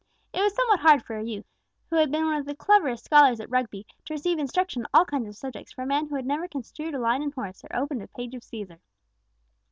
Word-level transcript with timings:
It 0.33 0.41
was 0.41 0.55
somewhat 0.55 0.79
hard 0.79 1.03
for 1.03 1.15
a 1.15 1.23
youth, 1.23 1.45
who 1.91 1.97
had 1.97 2.11
been 2.11 2.25
one 2.25 2.33
of 2.37 2.47
the 2.47 2.55
cleverest 2.55 3.05
scholars 3.05 3.39
at 3.39 3.51
Rugby, 3.51 3.85
to 4.05 4.15
receive 4.15 4.39
instruction 4.39 4.81
on 4.81 4.87
all 4.95 5.05
kinds 5.05 5.27
of 5.27 5.35
subjects 5.35 5.71
from 5.73 5.83
a 5.83 5.87
man 5.87 6.07
who 6.07 6.15
had 6.15 6.25
never 6.25 6.47
construed 6.47 6.95
a 6.95 6.99
line 6.99 7.21
in 7.21 7.31
Horace 7.31 7.63
or 7.63 7.75
opened 7.75 8.01
a 8.01 8.07
page 8.07 8.33
of 8.33 8.41
Cæsar. 8.41 8.79